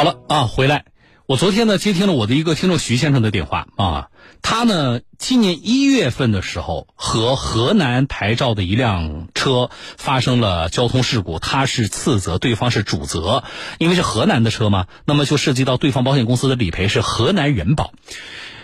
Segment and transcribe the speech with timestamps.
[0.00, 0.86] 好了啊，回来。
[1.26, 4.08] 我昨天呢接听了我的一个听众徐先生的电话啊，
[4.40, 9.68] 他呢今年一月份的时候和河南牌照的一辆车
[9.98, 13.44] 发生了交通事故，他是次责，对方是主责，
[13.76, 17.92] 因为是河南的车嘛，那么就涉及到对方保险公司的理赔是河南人保。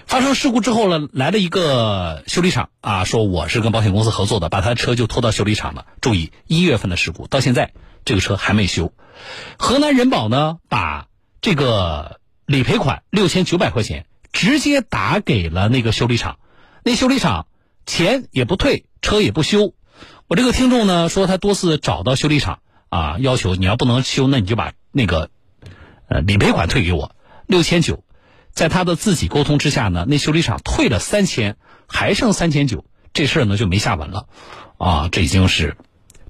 [0.06, 5.84] 发生事故之后呢，来了一个修理厂啊，说我是跟保险公司合作的，把他的车就拖到修理厂了。
[6.00, 7.74] 注意，一月份的事故到现在
[8.06, 8.94] 这个车还没修，
[9.58, 11.08] 河南人保呢把
[11.46, 12.20] 这个。
[12.48, 16.38] 理赔款六千九百块钱，直接打给了那个修理厂，
[16.84, 17.48] 那修理厂
[17.86, 19.74] 钱也不退，车也不修。
[20.28, 25.30] 我这个听众呢说他多次找到修理厂啊，要求你要不能修，那你就把那个
[26.06, 27.16] 呃理赔款退给我
[27.48, 28.04] 六千九。
[28.52, 31.56] 在他的自己沟通之下呢，那修理厂退了三千，
[31.88, 34.28] 还剩三千九，这事儿呢就没下文了
[34.78, 35.08] 啊。
[35.10, 35.76] 这已经是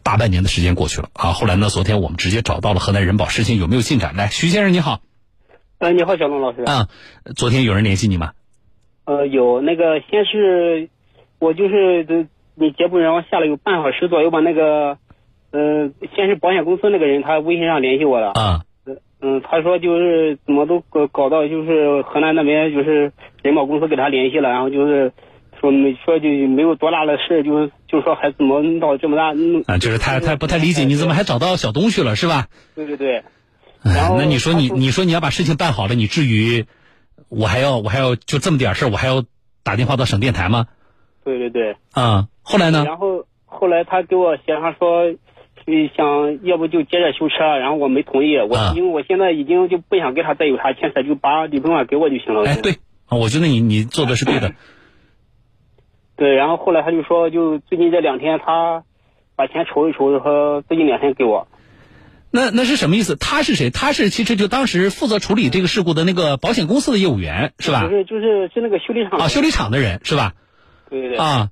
[0.02, 1.34] 大半年的时间过去了啊。
[1.34, 4.16] 后来呢，昨天我们直接找到了河南人保，事情有没有进展？
[4.16, 5.02] 来，徐先生你好。
[5.78, 6.62] 呃，你好，小龙老师。
[6.62, 6.88] 啊，
[7.36, 8.32] 昨天有人联系你吗？
[9.04, 10.88] 呃，有那个，先是
[11.38, 14.40] 我就是这你节目，然后下了有半小时左右吧。
[14.40, 14.96] 那个，
[15.50, 18.32] 呃，先是保险公司那个人，他微信上联系我了。
[18.32, 18.62] 啊。
[19.20, 25.12] 嗯，他说就是怎么都搞搞到就是河南那边就是人保公司给他联系了，然后就是
[25.60, 29.34] 说没说就没有多大的事，就就说还怎么闹这么大。
[29.72, 32.46] 啊，就是他他不太理解你怎么还找到小东去了是吧？
[32.74, 33.22] 对对对。
[34.18, 36.66] 那你说你你说你要把事情办好了，你至于
[37.28, 39.24] 我还要我还要就这么点事儿，我还要
[39.62, 40.66] 打电话到省电台吗？
[41.24, 41.76] 对对对。
[41.92, 42.84] 啊，后来呢？
[42.84, 45.12] 然后后来他给我协商说，
[45.96, 48.36] 想要不就接着修车，然后我没同意。
[48.38, 52.44] 我因为我现在已经就不想跟他再有啥牵扯，就把理赔款给我就行了。
[52.44, 52.76] 哎，对，
[53.10, 54.52] 我觉得你你做的是对的。
[56.16, 58.84] 对，然后后来他就说，就最近这两天他
[59.34, 61.48] 把钱筹一筹，说最近两天给我。
[62.30, 63.16] 那那是什么意思？
[63.16, 63.70] 他是谁？
[63.70, 67.86] 他是其实就当时负责处理这个事故的那个保险公司的业务员，是吧？
[67.86, 70.34] 不是，就是是那个修理厂啊，修理厂的人是吧？
[70.90, 71.18] 对对对。
[71.18, 71.48] 啊，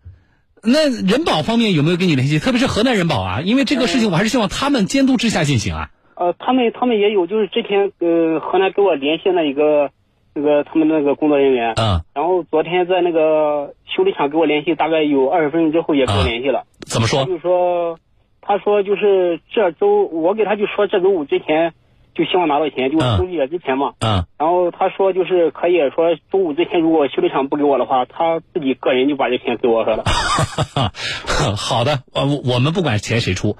[0.63, 2.39] 那人保方面有没有跟你联系？
[2.39, 5.91] 特别是河南人保啊，因为这个事情我还是希望他们监督之下进行啊。
[6.17, 9.91] 呃，他们他们也有，就是之前呃河南给我联系那一个
[10.35, 16.65] 那个他们那个工作人员，嗯，然后昨天在那个修理厂给我联系，大概有二十分钟之后也跟我联系了。
[16.81, 17.25] 怎么说？
[17.25, 17.99] 就是说。
[18.47, 21.73] 他说就是这周，我给他就说这周五之前
[22.15, 23.95] 就希望拿到钱，就休息之前嘛。
[23.99, 24.27] 嗯。
[24.39, 30.05] 然后他说就是可以说周五之前如果修理厂不给我的话，他自己个人就把这钱给我说了。
[31.57, 33.57] 好的，呃，我们不管钱谁出，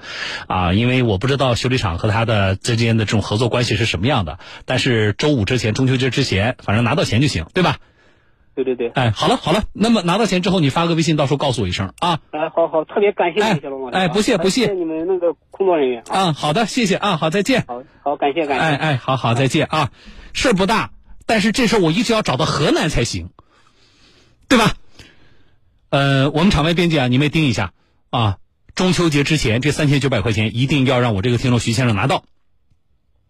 [0.47, 4.39] 啊，因为我不知道修理厂和他的之间的这种合作关系是什么样的。
[4.67, 7.77] 但是周五之前，中秋节之前，反正拿到钱就行，对吧？
[8.55, 12.21] 对对对，哎，好了好了，那么拿到钱之后，你发个微信，到时候告诉我一声啊。
[12.31, 13.97] 哎，好好，特别感谢你，小龙老师。
[13.97, 16.05] 哎，不谢不谢，谢谢你们那个工作人员。
[16.09, 17.65] 啊，好的，谢谢啊，好，再见。
[17.67, 18.63] 好，好，感谢感谢。
[18.63, 19.91] 哎哎，好好，再见啊。
[20.33, 20.91] 事儿不大，
[21.27, 23.31] 但是这事儿我一直要找到河南才行，
[24.49, 24.75] 对吧？
[25.91, 27.73] 呃，我们场外编辑啊，你们也盯一下
[28.11, 28.37] 啊。
[28.75, 32.25] 中秋节之前，这三千九百块钱一定要让我这个听众徐先生拿到。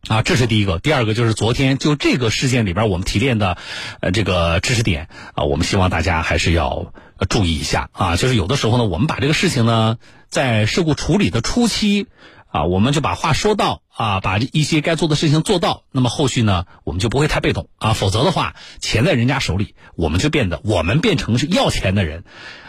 [0.08, 0.78] 啊，这是第一个。
[0.78, 3.56] 第二个就是昨天就这个事件里边我们提炼的，
[4.00, 6.92] 呃，这个知识点啊，我们希望大家还是要
[7.28, 8.16] 注意一下啊。
[8.16, 9.96] 就是有的时候呢，我们把这个事情呢，
[10.28, 12.06] 在事故处理的初期
[12.48, 17.94] 啊，我们就把话说到啊，把一些该做的事情做到，那么后续呢，我们就不会太被动啊。
[17.94, 22.24] 否则的话，钱在人家手里，我们就变得我们变成是要钱的人，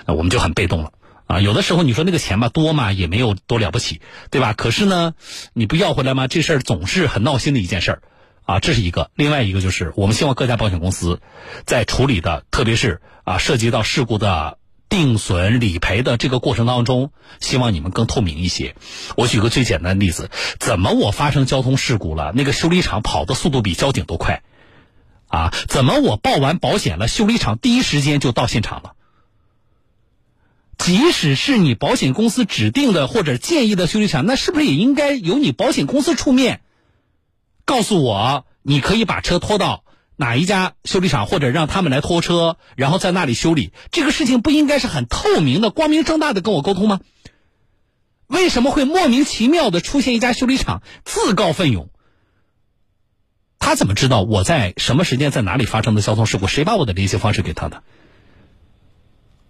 [0.07, 0.93] 我们就很被动了。
[1.27, 3.99] 啊，有的时候你说那个钱吧多嘛，也没有多了不起，
[4.29, 4.53] 对吧？
[4.53, 5.15] 可是呢，
[5.53, 6.27] 你不要回来吗？
[6.27, 8.01] 这事儿总是很闹心的一件事儿，
[8.43, 9.09] 啊，这是一个。
[9.15, 11.19] 另外一个就是，我们希望各家保险公司
[11.65, 18.75] 在处理的，特别是啊涉及到事故的定损理赔的这个过程当中，希望你们更透明一些。
[19.17, 24.43] 我举个最简单的例子，怎么我发生交通事故了，那个修理厂跑的速度比交警都快，
[25.27, 28.91] 啊，怎么我报完保险了，修理厂第一时间就到现场了？
[30.85, 36.61] 即使是你保险公司指定的或者建议的修理厂，那是不是也应该由你保险公司出面，
[37.65, 39.83] 告诉我你可以把车拖到
[40.15, 43.71] 哪一家修理厂，或者让他们来拖车，然后在那里修理？
[43.89, 46.99] 这个事情不应该是很透明的、光明正大的跟我沟通吗？
[48.27, 51.89] 为什么会莫名其妙的出现一家修理厂自告奋勇？
[53.57, 56.45] 他怎么知道我在什么时间在哪里发生的交通事故？
[56.45, 57.81] 谁把我的联系方式给他的？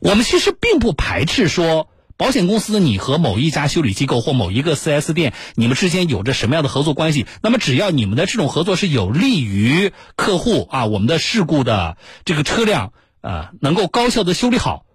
[0.05, 7.25] 我们其实并不排斥说，保险公司你和某一家修理机构或某一个 4S 店，你们之间有着什么样的合作关系？
[7.41, 14.85] 那么只要你们的这种合作是有利于客户啊，我们的事故的这个车辆啊能够高效的修理好，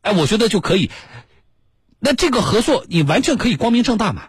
[0.00, 0.92] 哎，我觉得就可以。
[1.98, 4.28] 那这个合作你完全可以光明正大嘛？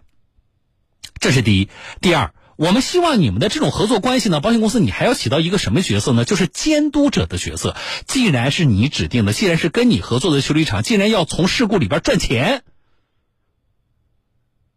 [1.19, 1.69] 这是第一。
[2.01, 2.33] 第二。
[2.63, 6.23] 我们希望你们的这种合作关系呢，保险公司你还要起到一个什么角色呢？
[6.23, 7.75] 就是监督者的角色。
[8.07, 12.63] 既然是你指定的，既然是跟你合作的修理厂，既然要从事故里边赚钱，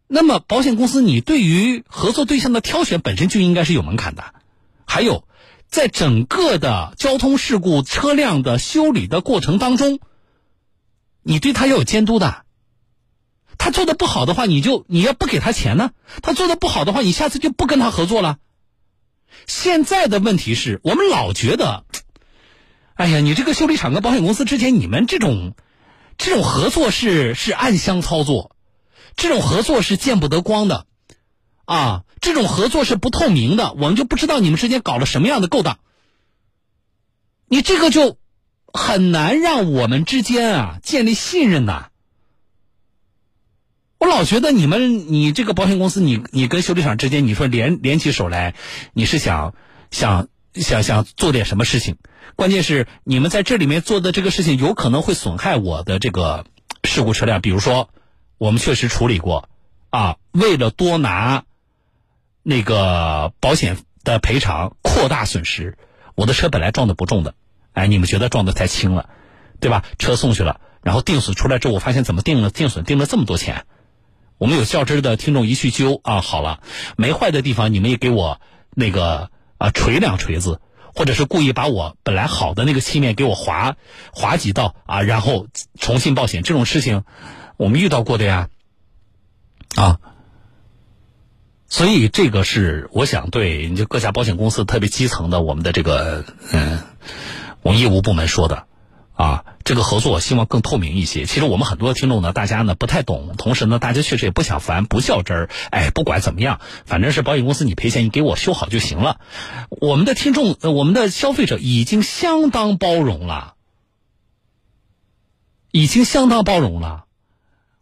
[0.09, 4.35] 那么保险公司你对于合作对象的挑选本身就应该是有门槛的。
[4.85, 5.29] 还有，
[5.69, 10.01] 在整个的交通事故车辆的修理的过程当中，
[11.23, 12.46] 你对他要有监督的。
[13.67, 15.91] 他做的不好的话，你就你要不给他钱呢？
[16.23, 18.39] 他做的不好的话，你下次就不跟他合作了。
[19.49, 21.83] 现在的问题是我们老觉得，
[22.95, 25.57] 哎呀，你这个修理厂跟保险公司之间，你们这种
[26.17, 28.55] 这种合作是是暗箱操作，
[29.17, 30.87] 这种合作是见不得光的，
[31.65, 35.81] 啊，这种合作是不透明的，我们就不知道你们之间搞了什么样的勾当。
[37.49, 38.17] 你这个就
[38.73, 41.89] 很难让我们之间啊建立信任呐。
[43.99, 48.55] 我老觉得你们，你这个保险公司，你你跟修理厂之间，你说联联起手来，
[48.93, 49.55] 你是想
[49.91, 51.97] 想想想做点什么事情？
[52.37, 56.45] 关键是你们在这里面做的这个事情，有可能会损害我的这个
[56.85, 57.41] 事故车辆。
[57.41, 57.89] 比如说，
[58.37, 59.49] 我们确实处理过，
[59.89, 61.45] 啊，为了多拿
[62.43, 65.79] 那个保险的赔偿，扩大损失，
[66.15, 67.35] 我的车本来撞的不重的，
[67.73, 69.09] 哎，你们觉得撞的太轻了，
[69.59, 69.85] 对吧？
[69.99, 73.65] 车送去了，然后定损出来之后，我发现怎么定了定损定了这么多钱？
[74.39, 76.61] 我们有较真儿的听众一去揪啊，好了，
[76.97, 78.41] 没坏的地方你们也给我
[78.75, 80.61] 那个啊锤两锤子，
[80.95, 83.77] 或者是故意把我本来好的那个漆面给我划
[84.13, 85.47] 划几道啊，然后
[85.81, 86.43] 重新报险。
[86.43, 87.05] 这种事情，
[87.57, 88.49] 我们遇到过的呀，
[89.77, 89.99] 啊，
[91.69, 96.81] 所以这个是我想对你就各家保险公司特别基层的我们的这个嗯，
[97.63, 98.67] 我们业务部门说的。
[99.17, 101.27] 啊，这个合作希望更透明一些。
[101.27, 105.51] 其实我们很多听众呢，大家呢不太懂，同时呢，大家确实也不想烦，不较真儿。
[105.73, 109.21] 哎，不管怎么样，反正是保险公司你赔钱，你给我修好就行了。
[109.69, 113.55] 我们的听众，我们的消费者已经相当包容了，
[115.73, 117.07] 已经相当包容了。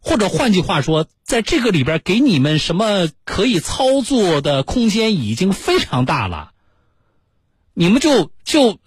[0.01, 6.53] 或者换句话说，在这个里边给你们什么可以操作的空间已经非常大了，
[7.75, 8.79] 你们就就。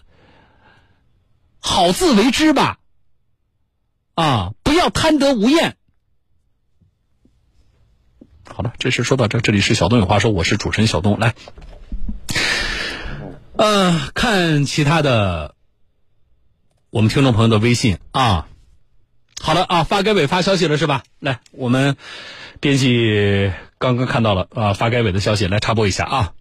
[1.59, 2.76] 好自为之吧，
[4.17, 5.77] 啊，不要贪得无厌。
[8.49, 11.35] 好了，这事说到这，这里是小东有话说，我是主持人小东，来，
[13.57, 15.53] 呃，看其他的，
[16.89, 18.47] 我们听众朋友的微信啊，
[19.39, 21.03] 好了啊，发改委发消息了是吧？
[21.19, 21.95] 来，我们
[22.59, 26.33] 编辑刚刚看到了啊，发改委的消息，来插播一下啊。